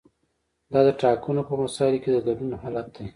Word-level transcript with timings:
دا 0.71 0.79
د 0.87 0.89
ټاکنو 1.01 1.41
په 1.49 1.53
مسایلو 1.63 2.01
کې 2.03 2.09
د 2.13 2.17
ګډون 2.27 2.51
حالت 2.61 2.87
دی. 2.95 3.05